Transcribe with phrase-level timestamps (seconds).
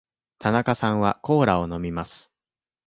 [0.39, 2.31] 田中さんはコーラを飲みます。